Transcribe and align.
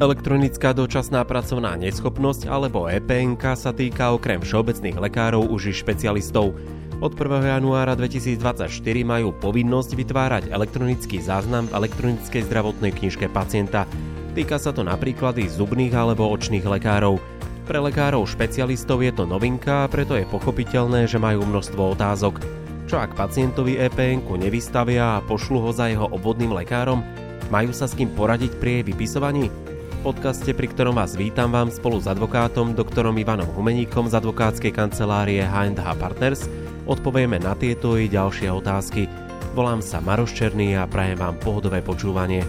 Elektronická 0.00 0.72
dočasná 0.72 1.28
pracovná 1.28 1.76
neschopnosť 1.76 2.48
alebo 2.48 2.88
EPNK 2.88 3.52
sa 3.52 3.68
týka 3.68 4.16
okrem 4.16 4.40
všeobecných 4.40 4.96
lekárov 4.96 5.44
už 5.52 5.68
i 5.68 5.72
špecialistov. 5.76 6.56
Od 7.04 7.12
1. 7.12 7.20
januára 7.60 7.92
2024 8.00 8.72
majú 9.04 9.36
povinnosť 9.36 9.90
vytvárať 10.00 10.44
elektronický 10.56 11.20
záznam 11.20 11.68
v 11.68 11.84
elektronickej 11.84 12.48
zdravotnej 12.48 12.96
knižke 12.96 13.28
pacienta. 13.28 13.84
Týka 14.32 14.56
sa 14.56 14.72
to 14.72 14.80
napríklad 14.80 15.36
i 15.36 15.44
zubných 15.44 15.92
alebo 15.92 16.32
očných 16.32 16.64
lekárov. 16.64 17.20
Pre 17.68 17.78
lekárov 17.84 18.24
špecialistov 18.24 19.04
je 19.04 19.12
to 19.12 19.28
novinka 19.28 19.84
preto 19.92 20.16
je 20.16 20.24
pochopiteľné, 20.24 21.12
že 21.12 21.20
majú 21.20 21.44
množstvo 21.44 22.00
otázok. 22.00 22.40
Čo 22.88 23.04
ak 23.04 23.20
pacientovi 23.20 23.76
EPN 23.76 24.24
nevystavia 24.24 25.20
a 25.20 25.24
pošlu 25.28 25.60
ho 25.60 25.76
za 25.76 25.92
jeho 25.92 26.08
obvodným 26.08 26.56
lekárom? 26.56 27.04
Majú 27.52 27.76
sa 27.76 27.84
s 27.84 27.92
kým 27.92 28.16
poradiť 28.16 28.56
pri 28.56 28.80
jej 28.80 28.84
vypisovaní? 28.88 29.69
Podcaste, 30.00 30.56
pri 30.56 30.72
ktorom 30.72 30.96
vás 30.96 31.12
vítam 31.12 31.52
vám 31.52 31.68
spolu 31.68 32.00
s 32.00 32.08
advokátom 32.08 32.72
doktorom 32.72 33.12
Ivanom 33.20 33.44
Humeníkom 33.52 34.08
z 34.08 34.16
advokátskej 34.16 34.72
kancelárie 34.72 35.44
H&H 35.44 35.84
Partners 36.00 36.48
odpovieme 36.88 37.36
na 37.36 37.52
tieto 37.52 38.00
i 38.00 38.08
ďalšie 38.08 38.48
otázky. 38.48 39.04
Volám 39.52 39.84
sa 39.84 40.00
Maroš 40.00 40.32
Černý 40.32 40.72
a 40.72 40.88
prajem 40.88 41.20
vám 41.20 41.36
pohodové 41.36 41.84
počúvanie. 41.84 42.48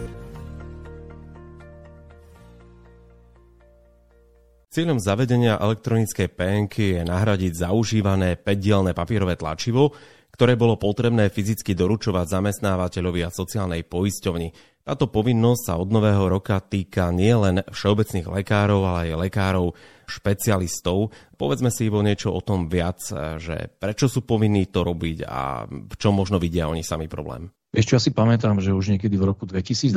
Cieľom 4.72 5.04
zavedenia 5.04 5.60
elektronickej 5.60 6.32
PNK 6.32 6.76
je 6.96 7.02
nahradiť 7.04 7.68
zaužívané 7.68 8.40
5-dielne 8.40 8.96
papierové 8.96 9.36
tlačivo, 9.36 9.92
ktoré 10.32 10.56
bolo 10.56 10.80
potrebné 10.80 11.28
fyzicky 11.30 11.76
doručovať 11.76 12.32
zamestnávateľovi 12.32 13.22
a 13.24 13.30
sociálnej 13.30 13.84
poisťovni. 13.86 14.80
Táto 14.82 15.06
povinnosť 15.06 15.62
sa 15.62 15.74
od 15.78 15.94
nového 15.94 16.26
roka 16.26 16.58
týka 16.58 17.14
nielen 17.14 17.62
všeobecných 17.70 18.26
lekárov, 18.26 18.82
ale 18.82 19.14
aj 19.14 19.30
lekárov 19.30 19.78
špecialistov. 20.10 21.14
Povedzme 21.38 21.70
si 21.70 21.86
iba 21.86 22.02
niečo 22.02 22.34
o 22.34 22.42
tom 22.42 22.66
viac, 22.66 22.98
že 23.38 23.70
prečo 23.78 24.10
sú 24.10 24.26
povinní 24.26 24.66
to 24.74 24.82
robiť 24.82 25.18
a 25.30 25.70
v 25.70 25.96
čom 26.02 26.18
možno 26.18 26.42
vidia 26.42 26.66
oni 26.66 26.82
sami 26.82 27.06
problém. 27.06 27.54
Ešte 27.72 27.94
ja 27.96 28.02
si 28.02 28.12
pamätám, 28.12 28.60
že 28.60 28.74
už 28.76 28.98
niekedy 28.98 29.16
v 29.16 29.32
roku 29.32 29.46
2021, 29.48 29.94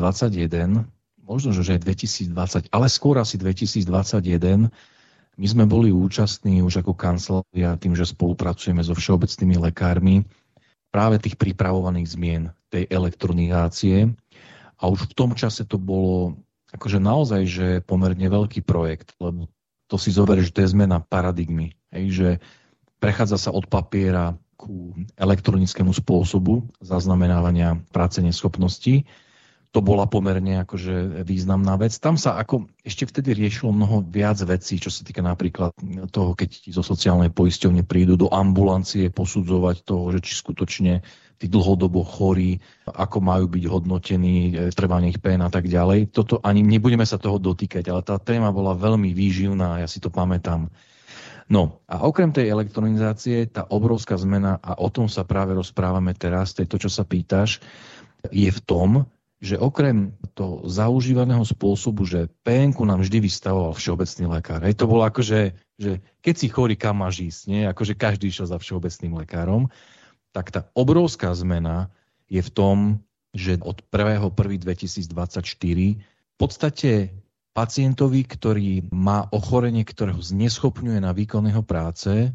možno, 1.25 1.51
že 1.57 1.75
aj 1.75 1.81
2020, 1.83 2.69
ale 2.69 2.87
skôr 2.93 3.17
asi 3.19 3.41
2021, 3.41 4.69
my 5.35 5.47
sme 5.47 5.65
boli 5.67 5.91
účastní 5.91 6.63
už 6.63 6.85
ako 6.85 6.95
kancelária 6.95 7.75
tým, 7.79 7.99
že 7.99 8.07
spolupracujeme 8.07 8.83
so 8.83 8.95
všeobecnými 8.95 9.57
lekármi 9.71 10.23
práve 10.95 11.19
tých 11.19 11.35
pripravovaných 11.35 12.07
zmien 12.15 12.43
tej 12.71 12.87
elektronizácie 12.87 14.15
a 14.79 14.83
už 14.87 15.11
v 15.11 15.17
tom 15.17 15.35
čase 15.35 15.67
to 15.67 15.79
bolo 15.79 16.39
akože 16.75 16.99
naozaj, 16.99 17.43
že 17.47 17.67
pomerne 17.87 18.27
veľký 18.27 18.67
projekt, 18.67 19.15
lebo 19.23 19.47
to 19.87 19.95
si 19.99 20.11
zober, 20.11 20.43
že 20.43 20.51
to 20.51 20.67
je 20.67 20.75
zmena 20.75 20.99
paradigmy. 21.03 21.79
Hej, 21.95 22.05
že 22.11 22.29
prechádza 22.99 23.39
sa 23.39 23.51
od 23.55 23.71
papiera 23.71 24.35
ku 24.59 24.95
elektronickému 25.19 25.95
spôsobu 25.95 26.67
zaznamenávania 26.83 27.79
práce 27.91 28.23
neschopnosti. 28.23 29.07
To 29.75 29.83
bola 29.83 30.07
pomerne 30.07 30.63
akože 30.63 31.27
významná 31.27 31.75
vec. 31.75 31.99
Tam 31.99 32.15
sa 32.15 32.39
ako 32.39 32.71
ešte 32.87 33.11
vtedy 33.11 33.35
riešilo 33.35 33.75
mnoho 33.75 34.07
viac 34.07 34.39
vecí, 34.47 34.79
čo 34.79 34.87
sa 34.87 35.03
týka 35.03 35.19
napríklad 35.19 35.75
toho, 36.15 36.39
keď 36.39 36.49
ti 36.63 36.71
zo 36.71 36.87
sociálnej 36.87 37.35
poisťovne 37.35 37.83
prídu 37.83 38.15
do 38.15 38.31
ambulancie 38.31 39.11
posudzovať 39.11 39.83
toho, 39.83 40.15
že 40.15 40.23
či 40.23 40.39
skutočne 40.39 41.03
tí 41.43 41.51
dlhodobo 41.51 42.07
chorí, 42.07 42.63
ako 42.87 43.19
majú 43.19 43.51
byť 43.51 43.65
hodnotení, 43.67 44.55
e, 44.55 44.71
trvanie 44.71 45.11
ich 45.11 45.19
pen 45.19 45.43
a 45.43 45.51
tak 45.51 45.67
ďalej. 45.67 46.15
Toto 46.15 46.39
ani 46.39 46.63
nebudeme 46.63 47.03
sa 47.03 47.19
toho 47.19 47.43
dotýkať, 47.43 47.91
ale 47.91 48.07
tá 48.07 48.23
téma 48.23 48.55
bola 48.55 48.79
veľmi 48.79 49.11
výživná, 49.11 49.83
ja 49.83 49.89
si 49.91 49.99
to 49.99 50.15
pamätám. 50.15 50.71
No 51.51 51.85
a 51.91 52.01
okrem 52.07 52.33
tej 52.33 52.49
elektronizácie, 52.49 53.51
tá 53.53 53.69
obrovská 53.69 54.17
zmena, 54.17 54.57
a 54.63 54.81
o 54.81 54.89
tom 54.89 55.11
sa 55.11 55.27
práve 55.27 55.53
rozprávame 55.53 56.17
teraz, 56.17 56.57
to 56.57 56.65
je 56.65 56.71
to, 56.71 56.79
čo 56.81 56.91
sa 56.95 57.05
pýtaš, 57.05 57.61
je 58.33 58.49
v 58.49 58.61
tom, 58.65 59.05
že 59.43 59.61
okrem 59.61 60.15
toho 60.33 60.65
zaužívaného 60.67 61.43
spôsobu, 61.45 62.07
že 62.07 62.31
PNK 62.47 62.79
nám 62.87 63.03
vždy 63.05 63.19
vystavoval 63.25 63.77
všeobecný 63.77 64.25
lekár. 64.41 64.61
Hej, 64.65 64.79
to 64.79 64.89
bolo 64.89 65.05
akože, 65.05 65.53
že 65.77 66.01
keď 66.25 66.35
si 66.39 66.47
chorý, 66.49 66.75
kam 66.79 67.03
máš 67.05 67.21
ísť, 67.23 67.41
nie? 67.51 67.63
akože 67.69 67.99
každý 67.99 68.31
išiel 68.31 68.49
za 68.49 68.57
všeobecným 68.57 69.21
lekárom 69.21 69.69
tak 70.35 70.51
tá 70.51 70.67
obrovská 70.75 71.31
zmena 71.39 71.95
je 72.27 72.43
v 72.43 72.51
tom, 72.51 72.79
že 73.31 73.63
od 73.63 73.87
1.1.2024 73.95 75.07
v 75.95 76.35
podstate 76.35 77.15
pacientovi, 77.55 78.27
ktorý 78.27 78.91
má 78.91 79.31
ochorenie, 79.31 79.87
ktorého 79.87 80.19
zneschopňuje 80.19 80.99
na 80.99 81.15
výkon 81.15 81.47
jeho 81.47 81.63
práce, 81.63 82.35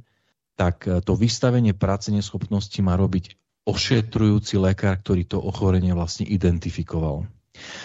tak 0.56 0.88
to 0.88 1.14
vystavenie 1.20 1.76
práce 1.76 2.08
neschopnosti 2.08 2.80
má 2.80 2.96
robiť 2.96 3.36
ošetrujúci 3.70 4.58
lekár, 4.58 4.98
ktorý 5.00 5.30
to 5.30 5.38
ochorenie 5.38 5.94
vlastne 5.94 6.26
identifikoval. 6.26 7.30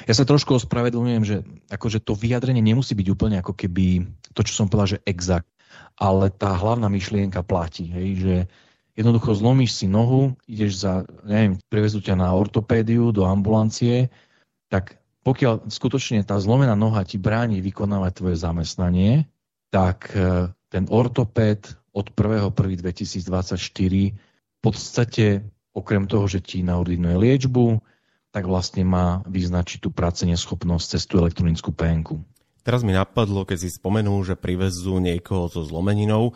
Ja 0.06 0.14
sa 0.14 0.24
trošku 0.24 0.54
ospravedlňujem, 0.56 1.24
že 1.26 1.42
akože 1.68 2.00
to 2.00 2.14
vyjadrenie 2.14 2.62
nemusí 2.62 2.94
byť 2.94 3.08
úplne 3.10 3.36
ako 3.42 3.52
keby 3.52 4.06
to, 4.32 4.40
čo 4.46 4.54
som 4.54 4.70
povedal, 4.70 4.98
že 4.98 5.06
exakt, 5.06 5.50
ale 5.98 6.30
tá 6.30 6.54
hlavná 6.54 6.88
myšlienka 6.90 7.42
platí, 7.42 7.90
hej, 7.90 8.08
že 8.18 8.46
jednoducho 8.94 9.34
zlomíš 9.34 9.74
si 9.74 9.86
nohu, 9.90 10.34
ideš 10.46 10.86
za, 10.86 11.02
neviem, 11.26 11.58
prevezú 11.70 12.00
ťa 12.02 12.18
na 12.18 12.34
ortopédiu 12.34 13.10
do 13.10 13.26
ambulancie, 13.26 14.10
tak 14.70 14.98
pokiaľ 15.24 15.72
skutočne 15.72 16.22
tá 16.22 16.38
zlomená 16.38 16.76
noha 16.76 17.02
ti 17.02 17.16
bráni 17.16 17.64
vykonávať 17.64 18.12
tvoje 18.12 18.36
zamestnanie, 18.38 19.26
tak 19.72 20.12
e, 20.14 20.52
ten 20.68 20.84
ortopéd 20.86 21.74
od 21.94 22.10
1.1.2024 22.12 24.12
v 24.14 24.60
podstate 24.60 25.42
okrem 25.74 26.06
toho, 26.06 26.30
že 26.30 26.40
ti 26.40 26.62
naordinuje 26.62 27.18
liečbu, 27.18 27.82
tak 28.30 28.46
vlastne 28.46 28.86
má 28.86 29.22
vyznačiť 29.26 29.82
tú 29.82 29.90
práce 29.90 30.22
neschopnosť 30.24 30.86
cez 30.98 31.02
tú 31.04 31.18
elektronickú 31.18 31.74
penku. 31.74 32.22
Teraz 32.64 32.80
mi 32.80 32.96
napadlo, 32.96 33.44
keď 33.44 33.66
si 33.66 33.70
spomenul, 33.74 34.24
že 34.24 34.40
privezú 34.40 34.96
niekoho 35.02 35.52
so 35.52 35.60
zlomeninou. 35.66 36.32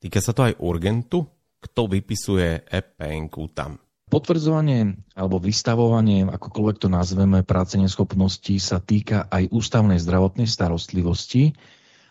Týka 0.00 0.22
sa 0.24 0.32
to 0.32 0.48
aj 0.48 0.56
urgentu? 0.62 1.28
kto 1.58 1.90
vypisuje 1.90 2.66
EPN 2.70 3.30
tam? 3.50 3.82
Potvrdzovanie 4.08 4.96
alebo 5.12 5.36
vystavovanie, 5.36 6.24
akokoľvek 6.24 6.76
to 6.80 6.88
nazveme, 6.88 7.44
práce 7.44 7.76
neschopnosti 7.76 8.56
sa 8.56 8.80
týka 8.80 9.28
aj 9.28 9.52
ústavnej 9.52 10.00
zdravotnej 10.00 10.48
starostlivosti, 10.48 11.52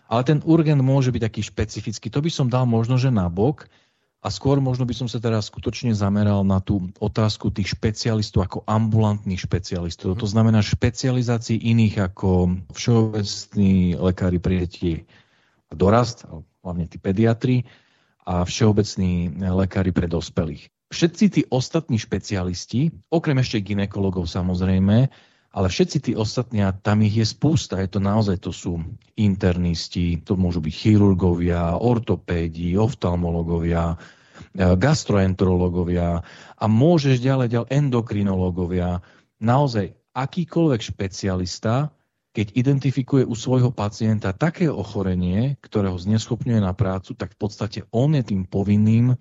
ale 0.05 0.21
ten 0.21 0.39
urgent 0.45 0.77
môže 0.85 1.09
byť 1.09 1.21
taký 1.25 1.41
špecifický. 1.41 2.07
To 2.13 2.21
by 2.21 2.29
som 2.29 2.47
dal 2.53 2.69
možno, 2.69 3.01
že 3.01 3.09
na 3.09 3.25
bok 3.33 3.65
a 4.17 4.27
skôr 4.33 4.57
možno 4.57 4.83
by 4.83 4.97
som 4.97 5.07
sa 5.07 5.21
teraz 5.21 5.47
skutočne 5.47 5.93
zameral 5.93 6.41
na 6.41 6.57
tú 6.57 6.89
otázku 6.97 7.53
tých 7.53 7.77
špecialistov 7.77 8.43
ako 8.43 8.57
ambulantných 8.65 9.37
špecialistov. 9.37 10.17
To 10.17 10.27
znamená 10.27 10.65
špecializácií 10.65 11.61
iných 11.61 12.11
ako 12.11 12.57
všeobecní 12.73 13.93
lekári 13.93 14.41
pri 14.41 14.65
dorast, 15.69 16.25
hlavne 16.65 16.89
tí 16.89 16.97
pediatri, 16.97 17.63
a 18.27 18.43
všeobecní 18.43 19.39
lekári 19.39 19.95
pre 19.95 20.11
dospelých. 20.11 20.67
Všetci 20.91 21.25
tí 21.31 21.41
ostatní 21.47 21.95
špecialisti, 21.95 22.91
okrem 23.07 23.39
ešte 23.39 23.63
ginekologov 23.63 24.27
samozrejme, 24.27 25.07
ale 25.57 25.73
všetci 25.73 25.97
tí 26.05 26.11
ostatní, 26.13 26.61
tam 26.85 27.01
ich 27.01 27.17
je 27.17 27.25
spústa, 27.25 27.81
je 27.81 27.89
to 27.89 27.97
naozaj, 27.97 28.37
to 28.37 28.53
sú 28.53 28.77
internisti, 29.17 30.21
to 30.21 30.37
môžu 30.37 30.61
byť 30.61 30.69
chirurgovia, 30.69 31.81
ortopédi, 31.81 32.77
oftalmologovia, 32.77 33.97
e, 34.53 34.77
gastroenterológovia 34.77 36.21
a 36.61 36.65
môžeš 36.69 37.17
ďalej 37.17 37.57
ďalej 37.57 37.69
endokrinológovia. 37.73 39.01
Naozaj 39.41 39.97
akýkoľvek 40.13 40.81
špecialista 40.93 41.89
keď 42.37 42.53
identifikuje 42.53 43.25
u 43.25 43.33
svojho 43.33 43.73
pacienta 43.73 44.29
také 44.29 44.69
ochorenie, 44.69 45.57
ktoré 45.57 45.89
ho 45.89 45.97
zneschopňuje 45.97 46.61
na 46.61 46.69
prácu, 46.69 47.17
tak 47.17 47.33
v 47.33 47.39
podstate 47.41 47.79
on 47.89 48.13
je 48.13 48.21
tým 48.21 48.45
povinným, 48.45 49.17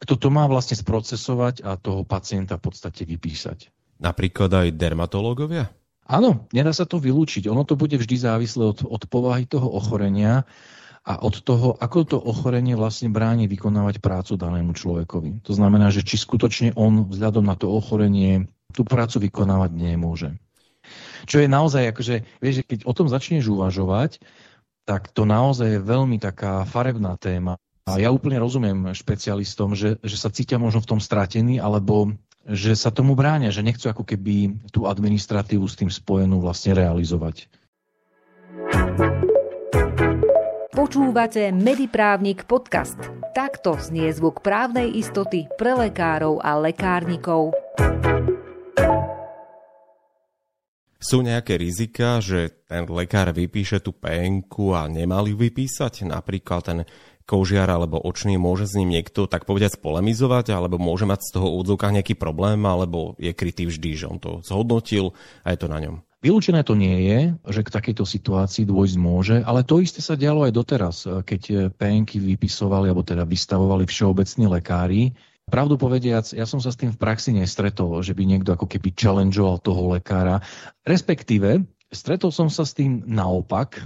kto 0.00 0.16
to 0.16 0.32
má 0.32 0.48
vlastne 0.48 0.72
sprocesovať 0.72 1.60
a 1.60 1.76
toho 1.76 2.08
pacienta 2.08 2.56
v 2.56 2.64
podstate 2.64 3.04
vypísať. 3.04 3.68
Napríklad 4.00 4.48
aj 4.48 4.80
dermatológovia? 4.80 5.68
Áno, 6.04 6.44
nedá 6.52 6.72
sa 6.76 6.84
to 6.84 7.00
vylúčiť. 7.00 7.48
Ono 7.48 7.64
to 7.64 7.80
bude 7.80 7.96
vždy 7.96 8.16
závislé 8.20 8.64
od, 8.76 8.84
od 8.84 9.02
povahy 9.08 9.48
toho 9.48 9.72
ochorenia 9.72 10.44
a 11.04 11.20
od 11.20 11.40
toho, 11.40 11.76
ako 11.80 11.98
to 12.04 12.16
ochorenie 12.20 12.76
vlastne 12.76 13.12
bráni 13.12 13.44
vykonávať 13.48 14.00
prácu 14.00 14.40
danému 14.40 14.72
človekovi. 14.72 15.44
To 15.44 15.52
znamená, 15.52 15.92
že 15.92 16.04
či 16.04 16.16
skutočne 16.16 16.76
on 16.76 17.08
vzhľadom 17.08 17.44
na 17.44 17.56
to 17.56 17.68
ochorenie 17.72 18.48
tú 18.72 18.84
prácu 18.84 19.28
vykonávať 19.28 19.70
nemôže. 19.76 20.30
Čo 21.24 21.40
je 21.40 21.48
naozaj, 21.48 21.92
akože, 21.92 22.14
vieš, 22.40 22.64
keď 22.68 22.84
o 22.84 22.92
tom 22.92 23.08
začneš 23.08 23.48
uvažovať, 23.48 24.20
tak 24.84 25.08
to 25.12 25.24
naozaj 25.24 25.80
je 25.80 25.80
veľmi 25.80 26.20
taká 26.20 26.68
farebná 26.68 27.16
téma. 27.16 27.56
A 27.84 28.00
ja 28.00 28.08
úplne 28.08 28.40
rozumiem 28.40 28.92
špecialistom, 28.96 29.76
že, 29.76 30.00
že 30.00 30.16
sa 30.16 30.32
cítia 30.32 30.56
možno 30.56 30.80
v 30.80 30.96
tom 30.96 31.00
stratení, 31.00 31.60
alebo 31.60 32.16
že 32.44 32.76
sa 32.76 32.92
tomu 32.92 33.16
bránia, 33.16 33.48
že 33.48 33.64
nechcú 33.64 33.88
ako 33.88 34.04
keby 34.04 34.68
tú 34.68 34.84
administratívu 34.84 35.64
s 35.64 35.80
tým 35.80 35.88
spojenú 35.88 36.44
vlastne 36.44 36.76
realizovať. 36.76 37.48
Počúvate 40.74 41.48
Mediprávnik 41.54 42.44
podcast. 42.44 43.00
Takto 43.32 43.80
znie 43.80 44.12
zvuk 44.12 44.44
právnej 44.44 44.92
istoty 44.94 45.48
pre 45.56 45.72
lekárov 45.74 46.38
a 46.44 46.60
lekárnikov. 46.60 47.56
Sú 51.04 51.20
nejaké 51.20 51.60
rizika, 51.60 52.16
že 52.24 52.64
ten 52.64 52.88
lekár 52.88 53.28
vypíše 53.36 53.84
tú 53.84 53.92
penku 53.92 54.72
a 54.72 54.88
nemal 54.88 55.28
ju 55.28 55.36
vypísať? 55.36 56.08
Napríklad 56.08 56.62
ten 56.64 56.78
kožiar 57.24 57.68
alebo 57.72 58.00
očný 58.00 58.36
môže 58.36 58.68
s 58.68 58.76
ním 58.76 58.92
niekto 58.92 59.24
tak 59.24 59.48
povedať 59.48 59.80
polemizovať, 59.80 60.52
alebo 60.52 60.76
môže 60.76 61.08
mať 61.08 61.20
z 61.24 61.30
toho 61.40 61.48
úvodzovkách 61.56 61.96
nejaký 62.00 62.14
problém, 62.14 62.60
alebo 62.68 63.16
je 63.16 63.32
krytý 63.32 63.64
vždy, 63.68 63.90
že 63.96 64.06
on 64.08 64.20
to 64.20 64.44
zhodnotil 64.44 65.16
a 65.42 65.52
je 65.52 65.58
to 65.60 65.68
na 65.68 65.80
ňom. 65.80 66.04
Vylúčené 66.24 66.64
to 66.64 66.72
nie 66.72 67.04
je, 67.04 67.36
že 67.52 67.60
k 67.60 67.74
takejto 67.74 68.08
situácii 68.08 68.64
dôjsť 68.64 68.96
môže, 68.96 69.36
ale 69.44 69.60
to 69.60 69.84
isté 69.84 70.00
sa 70.00 70.16
dialo 70.16 70.48
aj 70.48 70.56
doteraz, 70.56 71.04
keď 71.04 71.68
penky 71.76 72.16
vypisovali 72.16 72.88
alebo 72.88 73.04
teda 73.04 73.28
vystavovali 73.28 73.84
všeobecní 73.84 74.48
lekári. 74.48 75.12
Pravdu 75.44 75.76
povediac, 75.76 76.24
ja 76.32 76.48
som 76.48 76.64
sa 76.64 76.72
s 76.72 76.80
tým 76.80 76.88
v 76.88 76.96
praxi 76.96 77.36
nestretol, 77.36 78.00
že 78.00 78.16
by 78.16 78.24
niekto 78.24 78.56
ako 78.56 78.64
keby 78.64 78.96
challengeoval 78.96 79.60
toho 79.60 79.92
lekára. 79.92 80.40
Respektíve, 80.88 81.60
stretol 81.94 82.34
som 82.34 82.50
sa 82.50 82.66
s 82.66 82.74
tým 82.74 83.06
naopak. 83.06 83.78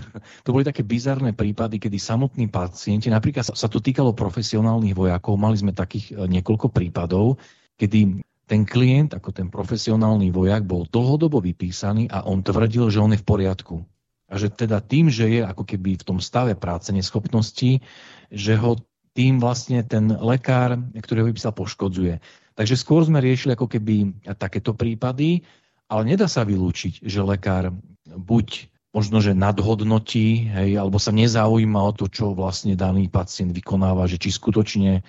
To 0.49 0.57
boli 0.57 0.65
také 0.65 0.83
bizarné 0.83 1.37
prípady, 1.37 1.77
kedy 1.79 2.01
samotní 2.01 2.49
pacienti, 2.49 3.13
napríklad 3.13 3.45
sa 3.45 3.69
to 3.69 3.79
týkalo 3.79 4.17
profesionálnych 4.17 4.97
vojakov, 4.97 5.37
mali 5.37 5.61
sme 5.61 5.77
takých 5.77 6.17
e, 6.17 6.27
niekoľko 6.27 6.73
prípadov, 6.73 7.37
kedy 7.77 8.25
ten 8.49 8.65
klient, 8.65 9.13
ako 9.13 9.29
ten 9.31 9.53
profesionálny 9.53 10.33
vojak, 10.33 10.65
bol 10.65 10.89
dlhodobo 10.89 11.45
vypísaný 11.45 12.09
a 12.09 12.25
on 12.25 12.41
tvrdil, 12.41 12.89
že 12.89 12.99
on 12.99 13.13
je 13.13 13.21
v 13.21 13.29
poriadku. 13.29 13.85
A 14.29 14.41
že 14.41 14.49
teda 14.49 14.81
tým, 14.81 15.13
že 15.13 15.29
je 15.29 15.41
ako 15.45 15.69
keby 15.69 16.01
v 16.01 16.07
tom 16.09 16.19
stave 16.19 16.57
práce 16.57 16.89
neschopnosti, 16.89 17.85
že 18.33 18.53
ho 18.57 18.81
tým 19.13 19.37
vlastne 19.37 19.85
ten 19.85 20.09
lekár, 20.09 20.81
ktorý 20.97 21.25
ho 21.25 21.29
vypísal, 21.29 21.53
poškodzuje. 21.53 22.25
Takže 22.57 22.75
skôr 22.75 23.05
sme 23.05 23.21
riešili 23.21 23.55
ako 23.55 23.69
keby 23.71 24.27
takéto 24.35 24.75
prípady, 24.75 25.45
ale 25.89 26.03
nedá 26.05 26.29
sa 26.29 26.45
vylúčiť, 26.45 27.03
že 27.03 27.21
lekár 27.25 27.73
buď 28.09 28.69
možno, 28.93 29.21
že 29.21 29.37
nadhodnotí, 29.37 30.49
hej, 30.49 30.81
alebo 30.81 30.97
sa 30.97 31.13
nezaujíma 31.13 31.81
o 31.81 31.93
to, 31.93 32.09
čo 32.09 32.33
vlastne 32.33 32.73
daný 32.77 33.13
pacient 33.13 33.53
vykonáva, 33.53 34.09
že 34.09 34.17
či 34.17 34.33
skutočne 34.33 35.05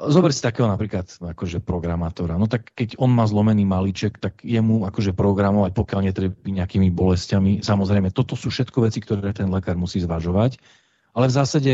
Zober 0.00 0.32
si 0.32 0.40
takého 0.40 0.64
napríklad 0.64 1.04
akože 1.20 1.60
programátora. 1.60 2.40
No 2.40 2.48
tak 2.48 2.72
keď 2.72 2.96
on 2.96 3.12
má 3.12 3.28
zlomený 3.28 3.68
malíček, 3.68 4.16
tak 4.16 4.40
jemu 4.40 4.88
akože 4.88 5.12
programovať, 5.12 5.76
pokiaľ 5.76 6.00
netrpí 6.08 6.56
nejakými 6.56 6.88
bolestiami. 6.88 7.60
Samozrejme, 7.60 8.08
toto 8.08 8.32
sú 8.32 8.48
všetko 8.48 8.88
veci, 8.88 9.04
ktoré 9.04 9.36
ten 9.36 9.52
lekár 9.52 9.76
musí 9.76 10.00
zvažovať. 10.00 10.56
Ale 11.12 11.28
v 11.28 11.36
zásade 11.36 11.72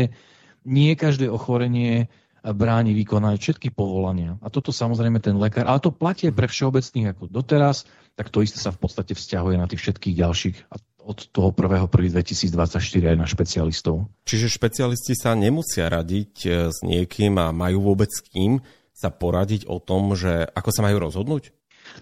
nie 0.67 0.91
každé 0.99 1.31
ochorenie 1.31 2.11
bráni 2.43 2.93
vykonať 2.93 3.35
všetky 3.39 3.73
povolania. 3.73 4.37
A 4.43 4.47
toto 4.51 4.69
samozrejme 4.69 5.21
ten 5.21 5.35
lekár, 5.37 5.65
ale 5.65 5.81
to 5.81 5.93
platí 5.93 6.29
pre 6.29 6.47
všeobecných 6.47 7.15
ako 7.15 7.31
doteraz, 7.31 7.89
tak 8.17 8.33
to 8.33 8.41
isté 8.41 8.57
sa 8.57 8.73
v 8.73 8.81
podstate 8.81 9.13
vzťahuje 9.13 9.55
na 9.57 9.69
tých 9.69 9.81
všetkých 9.85 10.15
ďalších. 10.17 10.57
A 10.73 10.75
od 11.07 11.23
toho 11.31 11.55
1.1.2024 11.55 13.15
aj 13.15 13.15
na 13.15 13.23
špecialistov. 13.23 14.11
Čiže 14.27 14.51
špecialisti 14.51 15.15
sa 15.15 15.31
nemusia 15.39 15.87
radiť 15.87 16.33
e, 16.43 16.49
s 16.67 16.83
niekým 16.83 17.39
a 17.39 17.55
majú 17.55 17.95
vôbec 17.95 18.11
s 18.11 18.19
kým 18.19 18.59
sa 18.91 19.07
poradiť 19.07 19.71
o 19.71 19.79
tom, 19.79 20.11
že 20.19 20.43
ako 20.51 20.69
sa 20.75 20.83
majú 20.83 20.99
rozhodnúť? 21.07 21.55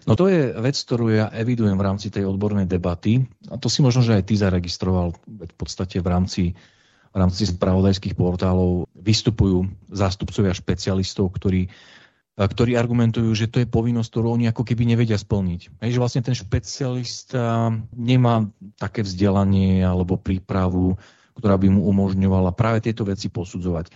No 0.09 0.17
to 0.17 0.25
je 0.25 0.57
vec, 0.57 0.73
ktorú 0.73 1.13
ja 1.13 1.29
evidujem 1.29 1.77
v 1.77 1.85
rámci 1.85 2.09
tej 2.09 2.25
odbornej 2.25 2.65
debaty. 2.65 3.21
A 3.53 3.61
to 3.61 3.69
si 3.69 3.85
možno, 3.85 4.01
že 4.01 4.17
aj 4.17 4.23
ty 4.25 4.33
zaregistroval 4.33 5.13
v 5.27 5.53
podstate 5.53 6.01
v 6.01 6.07
rámci, 6.09 6.43
v 7.15 7.17
rámci 7.17 7.47
spravodajských 7.47 8.19
portálov. 8.19 8.91
Vystupujú 8.91 9.71
zástupcovia 9.87 10.51
špecialistov, 10.51 11.31
ktorí 11.31 11.71
ktorí 12.35 12.75
argumentujú, 12.75 13.31
že 13.31 13.47
to 13.47 13.63
je 13.63 13.71
povinnosť, 13.71 14.11
ktorú 14.11 14.35
oni 14.35 14.51
ako 14.51 14.67
keby 14.67 14.83
nevedia 14.83 15.15
splniť. 15.15 15.79
Hej, 15.79 15.95
že 15.95 16.01
vlastne 16.03 16.19
ten 16.19 16.35
špecialista 16.35 17.71
nemá 17.95 18.43
také 18.75 19.07
vzdelanie 19.07 19.79
alebo 19.79 20.19
prípravu, 20.19 20.99
ktorá 21.39 21.55
by 21.55 21.71
mu 21.71 21.87
umožňovala 21.87 22.51
práve 22.51 22.83
tieto 22.83 23.07
veci 23.07 23.31
posudzovať. 23.31 23.87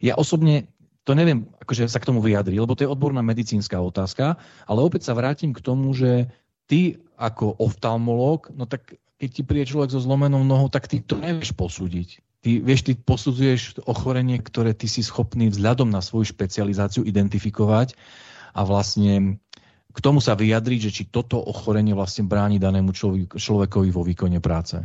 Ja 0.00 0.16
osobne 0.16 0.72
to 1.04 1.12
neviem, 1.12 1.50
akože 1.60 1.90
sa 1.90 1.98
k 1.98 2.08
tomu 2.08 2.22
vyjadri, 2.22 2.56
lebo 2.56 2.78
to 2.78 2.86
je 2.86 2.92
odborná 2.92 3.20
medicínska 3.26 3.76
otázka, 3.76 4.38
ale 4.64 4.80
opäť 4.80 5.10
sa 5.10 5.18
vrátim 5.18 5.50
k 5.50 5.60
tomu, 5.60 5.92
že 5.92 6.30
ty 6.70 7.02
ako 7.18 7.58
oftalmológ, 7.58 8.54
no 8.54 8.64
tak 8.70 8.96
keď 9.18 9.28
ti 9.30 9.42
príde 9.42 9.66
človek 9.68 9.90
so 9.92 10.00
zlomenou 10.00 10.46
nohou, 10.46 10.70
tak 10.70 10.86
ty 10.86 11.02
to 11.02 11.18
nevieš 11.18 11.52
posúdiť. 11.58 12.22
Ty, 12.42 12.58
vieš, 12.58 12.90
ty 12.90 12.98
posudzuješ 12.98 13.86
ochorenie, 13.86 14.42
ktoré 14.42 14.74
ty 14.74 14.90
si 14.90 15.06
schopný 15.06 15.46
vzhľadom 15.46 15.86
na 15.86 16.02
svoju 16.02 16.34
špecializáciu 16.34 17.06
identifikovať 17.06 17.94
a 18.50 18.66
vlastne 18.66 19.38
k 19.92 19.98
tomu 20.02 20.18
sa 20.18 20.34
vyjadriť, 20.34 20.90
že 20.90 20.90
či 20.90 21.02
toto 21.06 21.38
ochorenie 21.38 21.94
vlastne 21.94 22.26
bráni 22.26 22.58
danému 22.58 22.90
človekovi 23.30 23.88
vo 23.94 24.02
výkone 24.02 24.42
práce. 24.42 24.82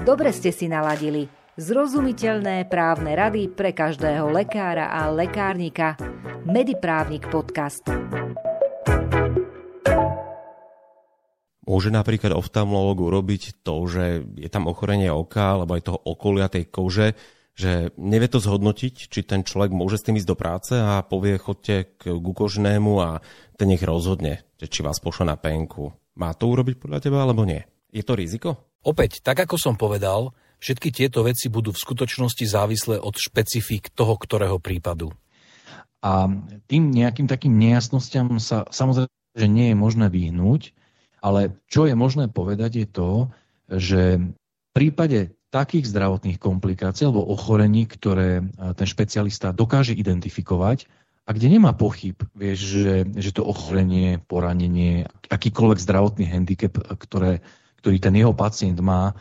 Dobre 0.00 0.32
ste 0.32 0.48
si 0.48 0.64
naladili. 0.64 1.28
Zrozumiteľné 1.60 2.70
právne 2.72 3.18
rady 3.18 3.52
pre 3.52 3.76
každého 3.76 4.32
lekára 4.32 4.88
a 4.88 5.12
lekárnika. 5.12 6.00
Mediprávnik 6.48 7.28
podcast. 7.28 7.84
Môže 11.68 11.92
napríklad 11.92 12.32
oftalmológ 12.32 13.12
urobiť 13.12 13.60
to, 13.60 13.84
že 13.84 14.24
je 14.40 14.48
tam 14.48 14.72
ochorenie 14.72 15.12
oka 15.12 15.60
alebo 15.60 15.76
aj 15.76 15.84
toho 15.84 16.00
okolia 16.00 16.48
tej 16.48 16.64
kože, 16.72 17.12
že 17.52 17.92
nevie 18.00 18.30
to 18.32 18.40
zhodnotiť, 18.40 19.12
či 19.12 19.20
ten 19.20 19.44
človek 19.44 19.76
môže 19.76 20.00
s 20.00 20.06
tým 20.08 20.16
ísť 20.16 20.30
do 20.32 20.38
práce 20.38 20.72
a 20.72 21.04
povie 21.04 21.36
chodte 21.36 22.00
k 22.00 22.16
gukožnému 22.16 22.92
a 23.04 23.20
ten 23.60 23.68
nech 23.68 23.84
rozhodne, 23.84 24.48
či 24.56 24.80
vás 24.80 24.96
pošle 24.96 25.28
na 25.28 25.36
penku. 25.36 25.92
Má 26.16 26.32
to 26.32 26.48
urobiť 26.48 26.80
podľa 26.80 27.04
teba 27.04 27.20
alebo 27.20 27.44
nie? 27.44 27.60
Je 27.92 28.00
to 28.00 28.16
riziko? 28.16 28.78
Opäť, 28.86 29.20
tak 29.20 29.42
ako 29.44 29.60
som 29.60 29.74
povedal, 29.76 30.32
všetky 30.62 30.88
tieto 30.94 31.26
veci 31.26 31.50
budú 31.50 31.74
v 31.74 31.82
skutočnosti 31.84 32.48
závislé 32.48 32.96
od 32.96 33.12
špecifík 33.12 33.92
toho, 33.92 34.14
ktorého 34.16 34.56
prípadu. 34.62 35.12
A 35.98 36.30
tým 36.70 36.94
nejakým 36.94 37.26
takým 37.26 37.58
nejasnostiam 37.58 38.38
sa 38.38 38.64
samozrejme, 38.70 39.10
že 39.34 39.46
nie 39.50 39.74
je 39.74 39.76
možné 39.76 40.06
vyhnúť, 40.06 40.77
ale 41.22 41.58
čo 41.66 41.86
je 41.86 41.94
možné 41.98 42.30
povedať 42.30 42.84
je 42.84 42.86
to, 42.86 43.10
že 43.68 44.02
v 44.18 44.70
prípade 44.72 45.34
takých 45.48 45.88
zdravotných 45.88 46.36
komplikácií 46.36 47.08
alebo 47.08 47.24
ochorení, 47.24 47.88
ktoré 47.88 48.44
ten 48.76 48.86
špecialista 48.88 49.56
dokáže 49.56 49.96
identifikovať 49.96 50.84
a 51.24 51.30
kde 51.32 51.48
nemá 51.56 51.72
pochyb, 51.76 52.16
vieš, 52.36 52.80
že, 52.80 52.94
že 53.16 53.30
to 53.32 53.44
ochorenie, 53.44 54.20
poranenie, 54.28 55.08
akýkoľvek 55.28 55.80
zdravotný 55.80 56.24
handicap, 56.28 56.76
ktoré, 57.00 57.44
ktorý 57.80 57.96
ten 58.00 58.14
jeho 58.16 58.32
pacient 58.32 58.80
má, 58.80 59.16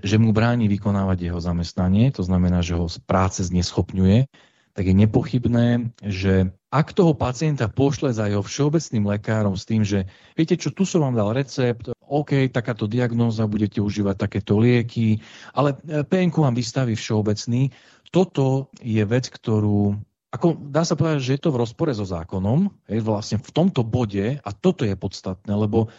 že 0.00 0.16
mu 0.16 0.32
bráni 0.32 0.68
vykonávať 0.68 1.28
jeho 1.28 1.40
zamestnanie, 1.40 2.08
to 2.12 2.24
znamená, 2.24 2.64
že 2.64 2.76
ho 2.76 2.88
z 2.88 3.00
práce 3.04 3.44
zneschopňuje, 3.44 4.28
tak 4.72 4.84
je 4.88 4.94
nepochybné, 4.96 5.92
že 6.00 6.56
ak 6.70 6.94
toho 6.94 7.18
pacienta 7.18 7.66
pošle 7.66 8.14
za 8.14 8.30
jeho 8.30 8.46
všeobecným 8.46 9.04
lekárom 9.10 9.58
s 9.58 9.66
tým, 9.66 9.82
že 9.82 10.06
viete 10.38 10.54
čo, 10.54 10.70
tu 10.70 10.86
som 10.86 11.02
vám 11.02 11.18
dal 11.18 11.34
recept, 11.34 11.90
OK, 12.06 12.46
takáto 12.54 12.86
diagnóza, 12.86 13.50
budete 13.50 13.82
užívať 13.82 14.14
takéto 14.14 14.54
lieky, 14.62 15.18
ale 15.50 15.74
e, 15.82 16.06
PNK 16.06 16.34
vám 16.38 16.54
vystaví 16.54 16.94
všeobecný. 16.94 17.74
Toto 18.14 18.70
je 18.78 19.02
vec, 19.02 19.26
ktorú 19.26 19.98
ako 20.30 20.70
dá 20.70 20.86
sa 20.86 20.94
povedať, 20.94 21.18
že 21.26 21.34
je 21.34 21.42
to 21.42 21.50
v 21.50 21.58
rozpore 21.58 21.90
so 21.90 22.06
zákonom, 22.06 22.70
je 22.86 23.02
vlastne 23.02 23.42
v 23.42 23.50
tomto 23.50 23.82
bode, 23.82 24.38
a 24.38 24.50
toto 24.54 24.86
je 24.86 24.94
podstatné, 24.94 25.50
lebo 25.50 25.90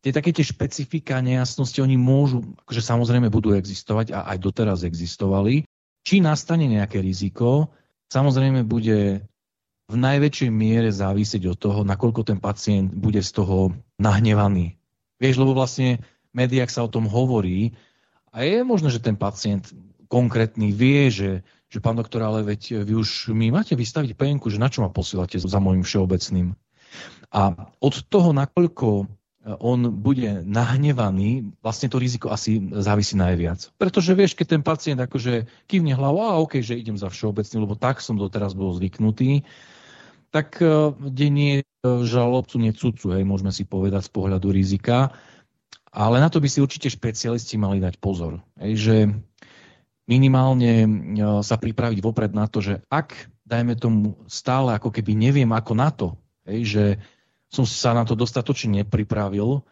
tie 0.00 0.16
také 0.16 0.32
tie 0.32 0.48
špecifika, 0.48 1.20
nejasnosti, 1.20 1.76
oni 1.84 2.00
môžu, 2.00 2.40
akože 2.64 2.80
samozrejme 2.80 3.28
budú 3.28 3.52
existovať 3.52 4.16
a 4.16 4.32
aj 4.32 4.38
doteraz 4.40 4.80
existovali. 4.80 5.68
Či 6.08 6.24
nastane 6.24 6.64
nejaké 6.64 7.04
riziko, 7.04 7.68
samozrejme 8.08 8.64
bude 8.64 9.28
v 9.86 9.96
najväčšej 9.96 10.50
miere 10.50 10.90
závisieť 10.90 11.46
od 11.46 11.58
toho, 11.58 11.80
nakoľko 11.86 12.26
ten 12.26 12.38
pacient 12.42 12.90
bude 12.90 13.22
z 13.22 13.30
toho 13.30 13.70
nahnevaný. 14.02 14.74
Vieš, 15.22 15.38
lebo 15.38 15.54
vlastne 15.54 16.02
v 16.34 16.44
médiách 16.44 16.70
sa 16.70 16.82
o 16.82 16.90
tom 16.90 17.06
hovorí 17.06 17.78
a 18.34 18.42
je 18.42 18.66
možné, 18.66 18.90
že 18.90 19.00
ten 19.00 19.14
pacient 19.14 19.70
konkrétny 20.10 20.74
vie, 20.74 21.08
že, 21.08 21.30
že 21.70 21.78
pán 21.78 21.96
doktor, 21.96 22.26
ale 22.26 22.42
veď 22.42 22.82
vy 22.82 22.98
už 22.98 23.32
mi 23.32 23.54
máte 23.54 23.78
vystaviť 23.78 24.18
penku, 24.18 24.50
že 24.50 24.60
na 24.60 24.68
čo 24.68 24.82
ma 24.82 24.90
posielate 24.90 25.38
za 25.38 25.58
môjim 25.62 25.86
všeobecným. 25.86 26.54
A 27.30 27.54
od 27.78 27.94
toho, 28.06 28.30
nakoľko 28.34 29.06
on 29.46 29.94
bude 29.94 30.42
nahnevaný, 30.42 31.54
vlastne 31.62 31.86
to 31.86 32.02
riziko 32.02 32.34
asi 32.34 32.58
závisí 32.82 33.14
najviac. 33.14 33.70
Pretože 33.78 34.18
vieš, 34.18 34.34
keď 34.34 34.58
ten 34.58 34.62
pacient 34.66 34.98
akože 34.98 35.46
kývne 35.70 35.94
hlavu, 35.94 36.18
a 36.18 36.42
OK, 36.42 36.58
že 36.58 36.74
idem 36.74 36.98
za 36.98 37.06
všeobecný, 37.06 37.56
lebo 37.62 37.78
tak 37.78 38.02
som 38.02 38.18
doteraz 38.18 38.58
bol 38.58 38.74
zvyknutý, 38.74 39.46
tak 40.34 40.58
e, 40.58 40.90
denie 41.14 41.62
e, 41.62 41.64
žalobcu 42.02 42.58
necúcu, 42.58 43.14
hej, 43.14 43.22
môžeme 43.22 43.54
si 43.54 43.62
povedať 43.62 44.10
z 44.10 44.12
pohľadu 44.12 44.50
rizika. 44.50 45.14
Ale 45.94 46.18
na 46.18 46.28
to 46.28 46.42
by 46.42 46.50
si 46.50 46.60
určite 46.60 46.90
špecialisti 46.90 47.56
mali 47.56 47.78
dať 47.80 48.02
pozor. 48.02 48.42
Hej, 48.58 48.72
že 48.76 48.96
minimálne 50.10 50.74
e, 50.82 50.88
sa 51.46 51.54
pripraviť 51.54 52.02
vopred 52.02 52.34
na 52.34 52.50
to, 52.50 52.58
že 52.58 52.82
ak, 52.90 53.30
dajme 53.46 53.78
tomu, 53.78 54.18
stále 54.26 54.74
ako 54.74 54.90
keby 54.90 55.14
neviem 55.14 55.54
ako 55.54 55.72
na 55.78 55.94
to, 55.94 56.18
hej, 56.50 56.60
že 56.66 56.84
som 57.56 57.64
sa 57.64 57.96
na 57.96 58.04
to 58.04 58.12
dostatočne 58.12 58.84
nepripravil, 58.84 59.64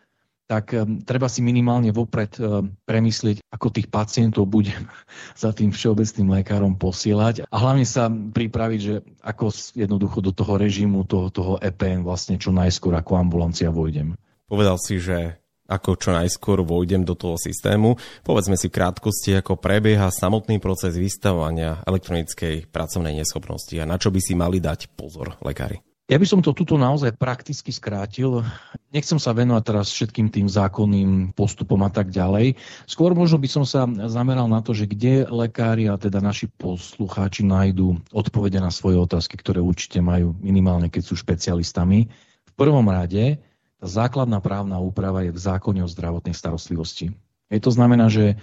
tak 0.45 0.77
um, 0.77 1.01
treba 1.01 1.25
si 1.25 1.41
minimálne 1.41 1.89
vopred 1.89 2.37
um, 2.37 2.69
premyslieť, 2.85 3.41
ako 3.49 3.73
tých 3.73 3.89
pacientov 3.89 4.45
budem 4.45 4.89
za 5.43 5.53
tým 5.57 5.73
všeobecným 5.73 6.29
lekárom 6.41 6.77
posielať 6.77 7.49
a 7.49 7.57
hlavne 7.57 7.89
sa 7.89 8.13
pripraviť, 8.13 8.81
že 8.81 8.95
ako 9.25 9.45
jednoducho 9.73 10.21
do 10.21 10.33
toho 10.37 10.61
režimu, 10.61 11.09
toho, 11.09 11.33
toho 11.33 11.57
EPN 11.61 12.05
vlastne 12.05 12.37
čo 12.37 12.53
najskôr 12.53 12.93
ako 12.93 13.17
ambulancia 13.17 13.73
vojdem. 13.73 14.17
Povedal 14.45 14.77
si, 14.77 15.01
že 15.01 15.41
ako 15.65 15.97
čo 15.97 16.13
najskôr 16.13 16.61
vojdem 16.61 17.09
do 17.09 17.17
toho 17.17 17.41
systému. 17.41 17.97
Povedzme 18.21 18.61
si 18.61 18.69
v 18.69 18.77
krátkosti, 18.77 19.33
ako 19.41 19.57
prebieha 19.57 20.13
samotný 20.13 20.61
proces 20.61 20.93
vystavovania 20.93 21.81
elektronickej 21.89 22.69
pracovnej 22.69 23.17
neschopnosti 23.17 23.73
a 23.81 23.89
na 23.89 23.97
čo 23.97 24.13
by 24.13 24.21
si 24.21 24.37
mali 24.37 24.61
dať 24.61 24.93
pozor 24.93 25.41
lekári. 25.41 25.81
Ja 26.05 26.21
by 26.21 26.27
som 26.29 26.45
to 26.45 26.53
tuto 26.53 26.77
naozaj 26.77 27.17
prakticky 27.17 27.73
skrátil. 27.73 28.45
Nechcem 28.93 29.17
sa 29.17 29.33
venovať 29.33 29.63
teraz 29.65 29.89
všetkým 29.89 30.29
tým 30.29 30.53
zákonným 30.53 31.33
postupom 31.33 31.81
a 31.81 31.89
tak 31.89 32.13
ďalej. 32.13 32.61
Skôr 32.85 33.17
možno 33.17 33.41
by 33.41 33.49
som 33.49 33.65
sa 33.65 33.89
zameral 33.89 34.45
na 34.45 34.61
to, 34.61 34.77
že 34.77 34.85
kde 34.85 35.25
lekári 35.25 35.89
a 35.89 35.97
teda 35.97 36.21
naši 36.21 36.53
poslucháči 36.61 37.49
nájdú 37.49 38.05
odpovede 38.13 38.61
na 38.61 38.69
svoje 38.69 39.01
otázky, 39.01 39.41
ktoré 39.41 39.65
určite 39.65 40.05
majú 40.05 40.37
minimálne, 40.45 40.93
keď 40.93 41.09
sú 41.09 41.17
špecialistami. 41.17 42.13
V 42.45 42.53
prvom 42.53 42.85
rade 42.85 43.41
tá 43.81 43.87
základná 43.89 44.45
právna 44.45 44.77
úprava 44.85 45.25
je 45.25 45.33
v 45.33 45.41
zákone 45.41 45.81
o 45.81 45.89
zdravotnej 45.89 46.37
starostlivosti. 46.37 47.17
Je 47.49 47.61
to 47.65 47.73
znamená, 47.73 48.13
že 48.13 48.37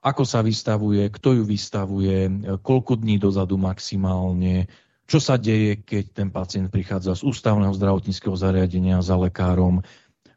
ako 0.00 0.24
sa 0.24 0.40
vystavuje, 0.40 1.04
kto 1.12 1.36
ju 1.36 1.44
vystavuje, 1.44 2.32
koľko 2.64 2.96
dní 2.96 3.20
dozadu 3.20 3.60
maximálne, 3.60 4.72
čo 5.04 5.18
sa 5.20 5.36
deje, 5.36 5.80
keď 5.84 6.04
ten 6.12 6.28
pacient 6.32 6.68
prichádza 6.72 7.18
z 7.20 7.26
ústavného 7.28 7.72
zdravotníckého 7.76 8.32
zariadenia 8.34 9.04
za 9.04 9.20
lekárom. 9.20 9.84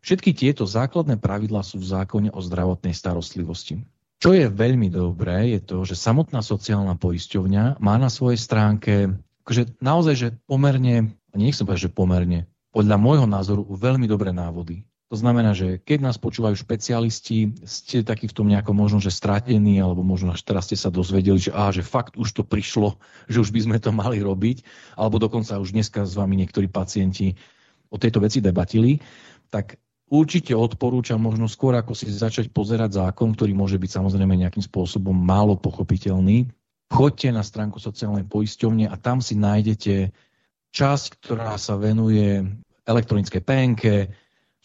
Všetky 0.04 0.36
tieto 0.36 0.68
základné 0.68 1.20
pravidlá 1.20 1.64
sú 1.64 1.80
v 1.80 1.88
zákone 1.88 2.30
o 2.32 2.40
zdravotnej 2.44 2.96
starostlivosti. 2.96 3.84
Čo 4.18 4.34
je 4.34 4.50
veľmi 4.50 4.90
dobré, 4.90 5.56
je 5.56 5.62
to, 5.62 5.86
že 5.86 5.94
samotná 5.94 6.42
sociálna 6.42 6.98
poisťovňa 6.98 7.78
má 7.78 7.96
na 8.02 8.10
svojej 8.10 8.40
stránke 8.42 9.14
akože 9.48 9.80
naozaj, 9.80 10.16
že 10.20 10.28
pomerne, 10.44 11.16
nechcem 11.32 11.64
povedať, 11.64 11.88
že 11.88 11.96
pomerne, 11.96 12.40
podľa 12.76 13.00
môjho 13.00 13.24
názoru 13.24 13.64
veľmi 13.64 14.04
dobré 14.04 14.36
návody. 14.36 14.84
To 15.08 15.16
znamená, 15.16 15.56
že 15.56 15.80
keď 15.80 16.04
nás 16.04 16.20
počúvajú 16.20 16.60
špecialisti, 16.60 17.64
ste 17.64 18.04
takí 18.04 18.28
v 18.28 18.36
tom 18.36 18.52
nejako 18.52 18.76
možno, 18.76 19.00
že 19.00 19.08
stratení, 19.08 19.80
alebo 19.80 20.04
možno 20.04 20.36
až 20.36 20.44
teraz 20.44 20.68
ste 20.68 20.76
sa 20.76 20.92
dozvedeli, 20.92 21.40
že, 21.40 21.56
á, 21.56 21.72
že 21.72 21.80
fakt 21.80 22.20
už 22.20 22.36
to 22.36 22.44
prišlo, 22.44 23.00
že 23.32 23.40
už 23.40 23.56
by 23.56 23.60
sme 23.64 23.78
to 23.80 23.96
mali 23.96 24.20
robiť, 24.20 24.68
alebo 25.00 25.16
dokonca 25.16 25.64
už 25.64 25.72
dneska 25.72 26.04
s 26.04 26.12
vami 26.20 26.36
niektorí 26.44 26.68
pacienti 26.68 27.40
o 27.88 27.96
tejto 27.96 28.20
veci 28.20 28.44
debatili, 28.44 29.00
tak 29.48 29.80
určite 30.12 30.52
odporúčam 30.52 31.24
možno 31.24 31.48
skôr, 31.48 31.80
ako 31.80 31.96
si 31.96 32.12
začať 32.12 32.52
pozerať 32.52 33.00
zákon, 33.00 33.32
ktorý 33.32 33.56
môže 33.56 33.80
byť 33.80 34.04
samozrejme 34.04 34.36
nejakým 34.36 34.64
spôsobom 34.68 35.16
málo 35.16 35.56
pochopiteľný. 35.56 36.52
Choďte 36.92 37.32
na 37.32 37.48
stránku 37.48 37.80
sociálnej 37.80 38.28
poisťovne 38.28 38.92
a 38.92 38.96
tam 39.00 39.24
si 39.24 39.40
nájdete 39.40 40.12
časť, 40.76 41.24
ktorá 41.24 41.56
sa 41.56 41.80
venuje 41.80 42.44
elektronickej 42.84 43.42
PNK, 43.44 43.84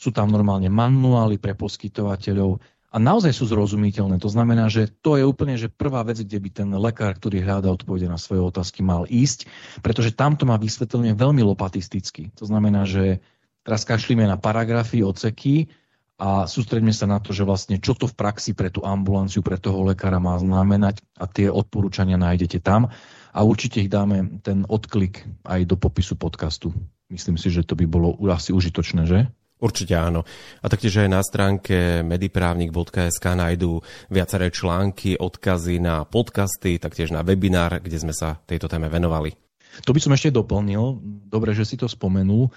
sú 0.02 0.10
tam 0.10 0.34
normálne 0.34 0.66
manuály 0.66 1.38
pre 1.38 1.54
poskytovateľov 1.54 2.58
a 2.90 2.96
naozaj 2.98 3.30
sú 3.30 3.46
zrozumiteľné. 3.46 4.18
To 4.18 4.26
znamená, 4.26 4.66
že 4.66 4.90
to 4.90 5.14
je 5.14 5.22
úplne 5.22 5.54
že 5.54 5.70
prvá 5.70 6.02
vec, 6.02 6.18
kde 6.18 6.42
by 6.42 6.50
ten 6.50 6.68
lekár, 6.74 7.14
ktorý 7.14 7.38
hľadá 7.38 7.70
odpovede 7.70 8.10
na 8.10 8.18
svoje 8.18 8.42
otázky, 8.42 8.82
mal 8.82 9.06
ísť, 9.06 9.46
pretože 9.78 10.10
tam 10.10 10.34
to 10.34 10.42
má 10.42 10.58
vysvetlenie 10.58 11.14
veľmi 11.14 11.46
lopatisticky. 11.46 12.34
To 12.34 12.50
znamená, 12.50 12.82
že 12.82 13.22
teraz 13.62 13.86
kašlíme 13.86 14.26
na 14.26 14.34
paragrafy, 14.34 15.06
oceky 15.06 15.70
a 16.18 16.50
sústredíme 16.50 16.92
sa 16.92 17.06
na 17.06 17.22
to, 17.22 17.30
že 17.30 17.46
vlastne 17.46 17.78
čo 17.78 17.94
to 17.94 18.10
v 18.10 18.18
praxi 18.18 18.52
pre 18.52 18.68
tú 18.68 18.82
ambulanciu, 18.82 19.40
pre 19.40 19.56
toho 19.56 19.86
lekára 19.86 20.18
má 20.18 20.34
znamenať 20.36 20.98
a 21.14 21.30
tie 21.30 21.46
odporúčania 21.46 22.18
nájdete 22.18 22.58
tam 22.58 22.90
a 23.32 23.38
určite 23.40 23.80
ich 23.80 23.88
dáme 23.88 24.42
ten 24.44 24.68
odklik 24.68 25.24
aj 25.48 25.64
do 25.64 25.78
popisu 25.78 26.18
podcastu. 26.20 26.74
Myslím 27.08 27.40
si, 27.40 27.48
že 27.48 27.64
to 27.64 27.72
by 27.72 27.88
bolo 27.88 28.20
asi 28.28 28.52
užitočné, 28.52 29.08
že? 29.08 29.32
Určite 29.62 29.94
áno. 29.94 30.26
A 30.58 30.66
taktiež 30.66 31.06
aj 31.06 31.08
na 31.08 31.22
stránke 31.22 32.02
mediprávnik.sk 32.02 33.22
nájdú 33.22 33.78
viaceré 34.10 34.50
články, 34.50 35.14
odkazy 35.14 35.78
na 35.78 36.02
podcasty, 36.02 36.82
taktiež 36.82 37.14
na 37.14 37.22
webinár, 37.22 37.78
kde 37.78 38.02
sme 38.02 38.10
sa 38.10 38.42
tejto 38.42 38.66
téme 38.66 38.90
venovali. 38.90 39.38
To 39.86 39.94
by 39.94 40.02
som 40.02 40.12
ešte 40.18 40.34
doplnil, 40.34 40.98
dobre, 41.30 41.54
že 41.54 41.62
si 41.62 41.78
to 41.78 41.86
spomenul. 41.86 42.50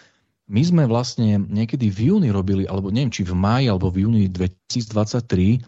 My 0.50 0.66
sme 0.66 0.84
vlastne 0.90 1.46
niekedy 1.46 1.94
v 1.94 2.10
júni 2.10 2.34
robili, 2.34 2.66
alebo 2.66 2.90
neviem, 2.90 3.14
či 3.14 3.22
v 3.22 3.38
máji 3.38 3.70
alebo 3.70 3.94
v 3.94 4.10
júni 4.10 4.26
2023 4.26 5.62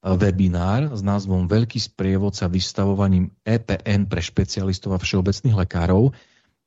webinár 0.00 0.96
s 0.96 1.04
názvom 1.04 1.44
Veľký 1.44 1.76
sprievodca 1.76 2.48
vystavovaním 2.48 3.28
EPN 3.44 4.08
pre 4.08 4.24
špecialistov 4.24 4.96
a 4.96 5.02
všeobecných 5.02 5.66
lekárov, 5.66 6.14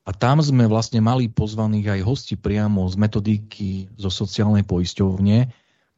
a 0.03 0.12
tam 0.12 0.43
sme 0.43 0.67
vlastne 0.67 1.00
mali 1.00 1.31
pozvaných 1.31 2.00
aj 2.00 2.01
hosti 2.03 2.36
priamo 2.36 2.83
z 2.91 2.95
metodiky 3.00 3.69
zo 3.95 4.12
sociálnej 4.12 4.67
poisťovne 4.67 5.48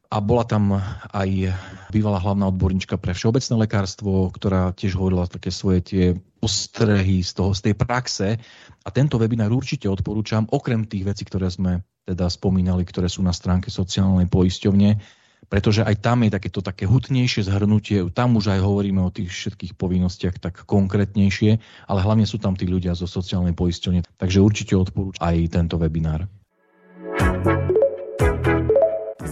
a 0.06 0.16
bola 0.22 0.46
tam 0.46 0.78
aj 1.10 1.50
bývalá 1.90 2.22
hlavná 2.22 2.46
odborníčka 2.54 2.94
pre 2.94 3.10
všeobecné 3.10 3.66
lekárstvo, 3.66 4.30
ktorá 4.30 4.70
tiež 4.70 4.94
hovorila 4.94 5.26
také 5.26 5.50
svoje 5.50 5.82
tie 5.82 6.04
postrehy 6.38 7.26
z, 7.26 7.34
toho, 7.34 7.50
z 7.50 7.60
tej 7.66 7.74
praxe. 7.74 8.38
A 8.86 8.88
tento 8.94 9.18
webinár 9.18 9.50
určite 9.50 9.90
odporúčam, 9.90 10.46
okrem 10.54 10.86
tých 10.86 11.02
vecí, 11.02 11.26
ktoré 11.26 11.50
sme 11.50 11.82
teda 12.06 12.30
spomínali, 12.30 12.86
ktoré 12.86 13.10
sú 13.10 13.26
na 13.26 13.34
stránke 13.34 13.66
sociálnej 13.66 14.30
poisťovne, 14.30 15.02
pretože 15.46 15.86
aj 15.86 16.02
tam 16.02 16.26
je 16.26 16.30
takéto 16.34 16.60
také 16.62 16.84
hutnejšie 16.86 17.46
zhrnutie, 17.46 18.02
tam 18.12 18.38
už 18.38 18.56
aj 18.56 18.60
hovoríme 18.62 19.02
o 19.02 19.14
tých 19.14 19.30
všetkých 19.30 19.78
povinnostiach 19.78 20.36
tak 20.42 20.66
konkrétnejšie, 20.66 21.50
ale 21.86 22.00
hlavne 22.02 22.26
sú 22.26 22.42
tam 22.42 22.58
tí 22.58 22.66
ľudia 22.66 22.94
zo 22.98 23.06
sociálnej 23.06 23.54
poisťovne, 23.54 24.04
takže 24.18 24.42
určite 24.42 24.74
odporúčam 24.74 25.22
aj 25.22 25.36
tento 25.50 25.76
webinár. 25.78 26.26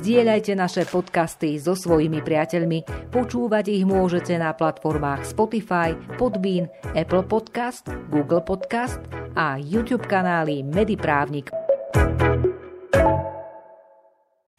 Zdieľajte 0.04 0.52
naše 0.52 0.84
podcasty 0.84 1.56
so 1.56 1.72
svojimi 1.72 2.20
priateľmi. 2.20 3.08
Počúvať 3.08 3.72
ich 3.72 3.88
môžete 3.88 4.36
na 4.36 4.52
platformách 4.52 5.24
Spotify, 5.24 5.96
Podbean, 6.20 6.68
Apple 6.92 7.24
Podcast, 7.24 7.88
Google 8.12 8.44
Podcast 8.44 9.00
a 9.32 9.56
YouTube 9.56 10.04
kanály 10.04 10.60
Mediprávnik. 10.60 11.48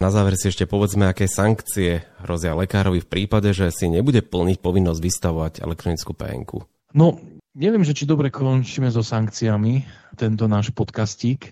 Na 0.06 0.14
záver 0.14 0.38
si 0.38 0.54
ešte 0.54 0.70
povedzme, 0.70 1.10
aké 1.10 1.26
sankcie 1.26 2.06
hrozia 2.22 2.54
lekárovi 2.54 3.02
v 3.02 3.10
prípade, 3.10 3.50
že 3.50 3.74
si 3.74 3.90
nebude 3.90 4.22
plniť 4.22 4.62
povinnosť 4.62 5.02
vystavovať 5.02 5.52
elektronickú 5.66 6.14
PNK. 6.14 6.62
No, 6.94 7.18
neviem, 7.58 7.82
že 7.82 7.90
či 7.90 8.06
dobre 8.06 8.30
končíme 8.30 8.86
so 8.86 9.02
sankciami 9.02 9.82
tento 10.14 10.46
náš 10.46 10.70
podcastík, 10.70 11.50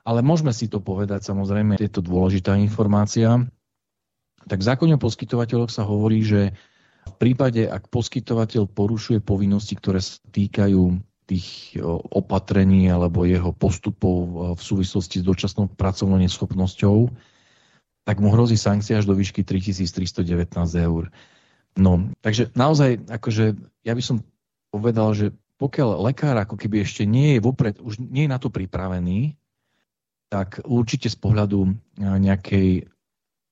ale 0.00 0.24
môžeme 0.24 0.48
si 0.56 0.72
to 0.72 0.80
povedať, 0.80 1.28
samozrejme, 1.28 1.76
je 1.76 1.92
to 1.92 2.00
dôležitá 2.00 2.56
informácia. 2.56 3.36
Tak 4.48 4.64
v 4.64 4.68
zákone 4.72 4.96
o 4.96 5.04
poskytovateľoch 5.04 5.68
sa 5.68 5.84
hovorí, 5.84 6.24
že 6.24 6.56
v 7.04 7.14
prípade, 7.20 7.68
ak 7.68 7.92
poskytovateľ 7.92 8.64
porušuje 8.64 9.20
povinnosti, 9.20 9.76
ktoré 9.76 10.00
sa 10.00 10.16
týkajú 10.32 11.04
tých 11.28 11.76
opatrení 12.16 12.88
alebo 12.88 13.28
jeho 13.28 13.52
postupov 13.52 14.56
v 14.56 14.62
súvislosti 14.64 15.20
s 15.20 15.24
dočasnou 15.28 15.68
pracovnou 15.76 16.16
neschopnosťou, 16.16 17.28
tak 18.04 18.18
mu 18.18 18.32
hrozí 18.32 18.56
sankcia 18.56 19.00
až 19.00 19.06
do 19.06 19.14
výšky 19.14 19.44
3319 19.44 20.50
eur. 20.80 21.12
No, 21.78 22.10
takže 22.24 22.50
naozaj, 22.58 23.06
akože 23.06 23.54
ja 23.86 23.92
by 23.94 24.02
som 24.02 24.16
povedal, 24.74 25.14
že 25.14 25.26
pokiaľ 25.60 26.08
lekár 26.10 26.34
ako 26.40 26.56
keby 26.56 26.82
ešte 26.82 27.04
nie 27.04 27.36
je 27.36 27.44
vopred, 27.44 27.78
už 27.78 28.00
nie 28.00 28.26
je 28.26 28.32
na 28.32 28.40
to 28.40 28.48
pripravený, 28.48 29.36
tak 30.30 30.62
určite 30.64 31.10
z 31.10 31.18
pohľadu 31.18 31.74
nejakej, 31.98 32.88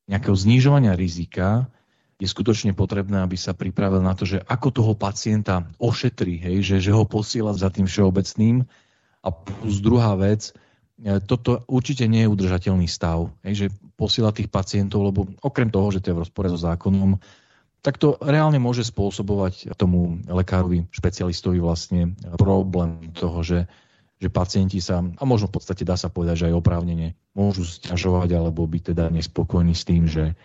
nejakého 0.09 0.37
znižovania 0.37 0.97
rizika 0.97 1.69
je 2.19 2.27
skutočne 2.27 2.75
potrebné, 2.75 3.23
aby 3.23 3.39
sa 3.39 3.55
pripravil 3.55 4.03
na 4.03 4.15
to, 4.17 4.27
že 4.27 4.43
ako 4.47 4.75
toho 4.75 4.93
pacienta 4.99 5.69
ošetrí, 5.79 6.39
hej, 6.39 6.57
že, 6.67 6.77
že 6.83 6.91
ho 6.91 7.07
posiela 7.07 7.55
za 7.55 7.71
tým 7.71 7.87
všeobecným. 7.87 8.67
A 9.23 9.29
plus 9.31 9.79
druhá 9.83 10.19
vec, 10.19 10.55
E, 10.99 11.23
toto 11.23 11.63
určite 11.71 12.11
nie 12.11 12.27
je 12.27 12.33
udržateľný 12.35 12.91
stav, 12.91 13.31
že 13.47 13.71
posiela 13.99 14.31
tých 14.31 14.47
pacientov, 14.47 15.11
lebo 15.11 15.27
okrem 15.43 15.69
toho, 15.69 15.91
že 15.91 15.99
to 15.99 16.15
je 16.15 16.17
v 16.17 16.23
rozpore 16.23 16.47
so 16.47 16.57
zákonom, 16.57 17.19
tak 17.83 17.99
to 17.99 18.15
reálne 18.23 18.63
môže 18.63 18.87
spôsobovať 18.87 19.75
tomu 19.75 20.23
lekárovi, 20.27 20.87
špecialistovi 20.95 21.59
vlastne 21.59 22.15
problém 22.39 23.11
toho, 23.19 23.43
že, 23.43 23.67
že 24.23 24.31
pacienti 24.31 24.79
sa, 24.79 25.03
a 25.03 25.23
možno 25.27 25.51
v 25.51 25.59
podstate 25.59 25.83
dá 25.83 25.99
sa 25.99 26.07
povedať, 26.07 26.47
že 26.47 26.47
aj 26.55 26.59
oprávnene, 26.63 27.19
môžu 27.35 27.67
stiažovať 27.67 28.39
alebo 28.39 28.63
byť 28.67 28.95
teda 28.95 29.11
nespokojní 29.11 29.75
s 29.75 29.83
tým, 29.83 30.07
že 30.07 30.39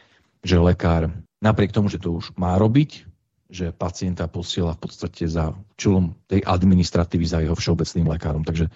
že 0.44 0.60
lekár 0.60 1.10
napriek 1.40 1.72
tomu, 1.72 1.88
že 1.88 1.98
to 1.98 2.20
už 2.20 2.36
má 2.36 2.60
robiť, 2.60 3.08
že 3.48 3.72
pacienta 3.72 4.28
posiela 4.28 4.76
v 4.76 4.84
podstate 4.84 5.24
za 5.26 5.56
čulom 5.80 6.20
tej 6.28 6.44
administratívy 6.44 7.26
za 7.26 7.40
jeho 7.40 7.56
všeobecným 7.56 8.12
lekárom. 8.12 8.44
Takže 8.44 8.68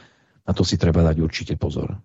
na 0.47 0.53
to 0.55 0.63
si 0.63 0.79
treba 0.79 1.03
dať 1.03 1.19
určite 1.19 1.53
pozor. 1.59 1.99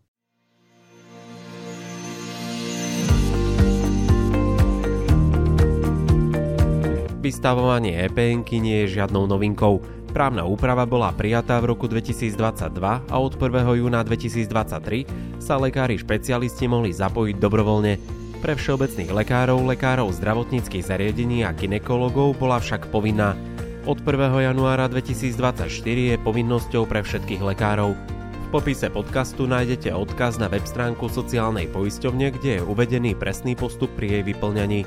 Vystavovanie 7.22 8.02
epn 8.02 8.42
nie 8.58 8.82
je 8.82 8.98
žiadnou 8.98 9.30
novinkou. 9.30 9.78
Právna 10.10 10.42
úprava 10.42 10.82
bola 10.82 11.14
prijatá 11.14 11.62
v 11.62 11.70
roku 11.70 11.86
2022 11.86 12.34
a 12.82 13.14
od 13.14 13.38
1. 13.38 13.78
júna 13.78 14.02
2023 14.02 15.38
sa 15.38 15.54
lekári 15.54 16.02
špecialisti 16.02 16.66
mohli 16.66 16.90
zapojiť 16.90 17.38
dobrovoľne. 17.38 17.94
Pre 18.42 18.58
všeobecných 18.58 19.14
lekárov, 19.14 19.62
lekárov 19.70 20.10
zdravotníckých 20.18 20.82
zariadení 20.82 21.46
a 21.46 21.54
ginekologov 21.54 22.42
bola 22.42 22.58
však 22.58 22.90
povinná. 22.90 23.38
Od 23.86 24.02
1. 24.02 24.42
januára 24.42 24.90
2024 24.90 25.70
je 25.86 26.18
povinnosťou 26.18 26.90
pre 26.90 27.06
všetkých 27.06 27.38
lekárov. 27.54 27.94
V 27.94 28.46
popise 28.50 28.90
podcastu 28.90 29.46
nájdete 29.46 29.94
odkaz 29.94 30.42
na 30.42 30.50
web 30.50 30.66
stránku 30.66 31.06
sociálnej 31.06 31.70
poisťovne, 31.70 32.34
kde 32.34 32.50
je 32.58 32.66
uvedený 32.66 33.14
presný 33.14 33.54
postup 33.54 33.94
pri 33.94 34.18
jej 34.18 34.22
vyplňaní. 34.26 34.82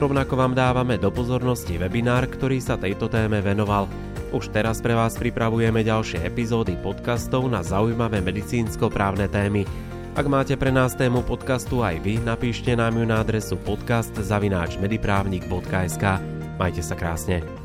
Rovnako 0.00 0.32
vám 0.32 0.56
dávame 0.56 0.96
do 0.96 1.12
pozornosti 1.12 1.76
webinár, 1.76 2.24
ktorý 2.24 2.56
sa 2.56 2.80
tejto 2.80 3.12
téme 3.12 3.44
venoval. 3.44 3.84
Už 4.32 4.48
teraz 4.48 4.80
pre 4.80 4.96
vás 4.96 5.20
pripravujeme 5.20 5.84
ďalšie 5.84 6.24
epizódy 6.24 6.72
podcastov 6.80 7.44
na 7.52 7.60
zaujímavé 7.60 8.24
medicínsko-právne 8.24 9.28
témy. 9.28 9.68
Ak 10.16 10.24
máte 10.24 10.56
pre 10.56 10.72
nás 10.72 10.96
tému 10.96 11.20
podcastu 11.20 11.84
aj 11.84 12.00
vy, 12.00 12.16
napíšte 12.16 12.72
nám 12.72 12.96
ju 12.96 13.04
na 13.04 13.20
adresu 13.20 13.60
podcast.mediprávnik.sk. 13.60 16.04
Majte 16.56 16.80
sa 16.80 16.96
krásne. 16.96 17.59